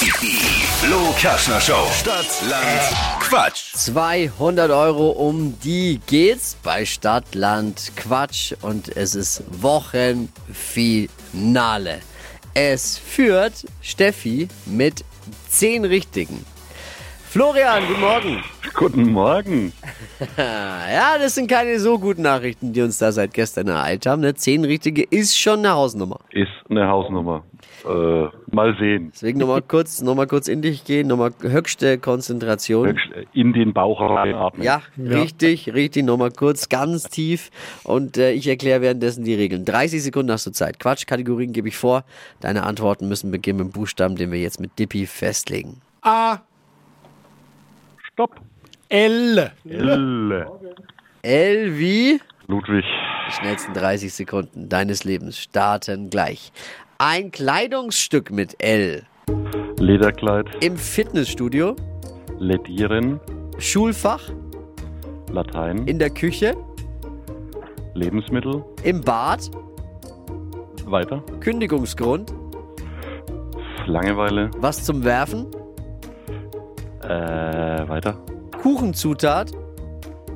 [0.00, 1.86] Die Flo Kaschner Show.
[1.92, 2.80] Stadt, Land,
[3.20, 3.74] Quatsch.
[3.74, 12.00] 200 Euro um die geht's bei Stadt, Land, Quatsch und es ist Wochenfinale.
[12.54, 15.04] Es führt Steffi mit
[15.50, 16.46] 10 Richtigen.
[17.30, 18.42] Florian, guten Morgen.
[18.74, 19.72] Guten Morgen.
[20.36, 24.22] Ja, das sind keine so guten Nachrichten, die uns da seit gestern ereilt haben.
[24.22, 26.18] Eine 10 Richtige ist schon eine Hausnummer.
[26.30, 27.44] Ist eine Hausnummer.
[27.86, 29.12] Äh, mal sehen.
[29.14, 32.88] Deswegen nochmal kurz, noch mal kurz in dich gehen, nochmal höchste Konzentration.
[32.88, 34.62] Höchst In den Bauch reinatmen.
[34.62, 37.50] Ja, richtig, richtig, nochmal kurz, ganz tief.
[37.84, 39.64] Und äh, ich erkläre währenddessen die Regeln.
[39.64, 40.80] 30 Sekunden hast du Zeit.
[40.80, 42.04] Quatschkategorien gebe ich vor.
[42.40, 45.80] Deine Antworten müssen beginnen mit dem Buchstaben, den wir jetzt mit Dippy festlegen.
[46.02, 46.38] A,
[48.12, 48.40] Stopp.
[48.88, 50.46] L, L.
[51.22, 52.20] L wie?
[52.48, 52.84] Ludwig.
[53.28, 56.52] Die schnellsten 30 Sekunden deines Lebens starten gleich.
[56.98, 59.04] Ein Kleidungsstück mit L.
[59.78, 60.46] Lederkleid.
[60.62, 61.76] Im Fitnessstudio.
[62.38, 63.20] Ledieren.
[63.58, 64.28] Schulfach.
[65.30, 65.86] Latein.
[65.86, 66.56] In der Küche.
[67.94, 68.64] Lebensmittel.
[68.82, 69.50] Im Bad.
[70.84, 71.22] Weiter.
[71.38, 72.34] Kündigungsgrund.
[73.86, 74.50] Langeweile.
[74.58, 75.46] Was zum Werfen.
[77.14, 78.14] Äh, weiter.
[78.62, 79.50] Kuchenzutat.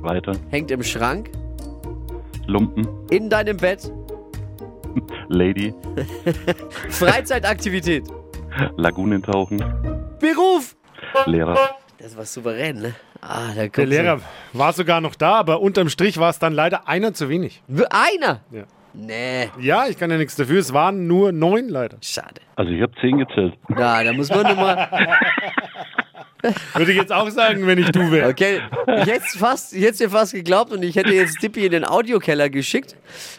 [0.00, 0.32] Weiter.
[0.50, 1.30] Hängt im Schrank.
[2.46, 2.88] Lumpen.
[3.10, 3.90] In deinem Bett.
[5.28, 5.72] Lady.
[6.90, 8.04] Freizeitaktivität.
[8.76, 9.58] Lagunentauchen.
[10.18, 10.74] Beruf.
[11.26, 11.56] Lehrer.
[11.98, 12.94] Das war souverän, ne?
[13.20, 14.20] Ah, da der kommt Lehrer
[14.52, 17.62] war sogar noch da, aber unterm Strich war es dann leider einer zu wenig.
[17.90, 18.40] Einer?
[18.50, 18.64] Ja.
[18.98, 21.98] Nee, Ja, ich kann ja nichts dafür, es waren nur neun leider.
[22.00, 22.40] schade.
[22.56, 23.54] Also ich habe zehn gezählt.
[23.68, 24.88] Na, da muss man nochmal.
[26.74, 28.28] Würde ich jetzt auch sagen, wenn ich du wäre.
[28.28, 31.72] Okay, ich hätte fast, ich hätte dir fast geglaubt und ich hätte jetzt Tippi in
[31.72, 32.96] den Audiokeller geschickt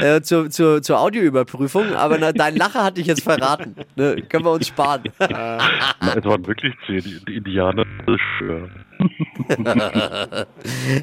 [0.00, 3.74] äh, zur, zur, zur Audioüberprüfung, aber na, dein Lacher hat dich jetzt verraten.
[3.96, 4.22] Ne?
[4.28, 5.02] Können wir uns sparen.
[5.18, 5.58] Na,
[6.16, 7.02] es waren wirklich zehn.
[7.26, 7.84] Die, Indianer.
[8.06, 8.68] Ich schwör.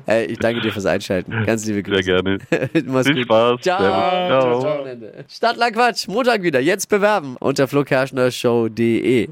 [0.07, 1.45] Äh, ich danke dir fürs Einschalten.
[1.45, 2.03] Ganz liebe Sehr Grüße.
[2.03, 2.37] gerne.
[2.85, 3.25] Mach's Viel gut.
[3.25, 3.61] Spaß.
[3.61, 3.79] Ciao.
[3.79, 4.59] Ciao.
[4.61, 4.85] Ciao.
[5.29, 6.59] Stadtland Quatsch, Montag wieder.
[6.59, 9.29] Jetzt bewerben unter flokerschnershow.de.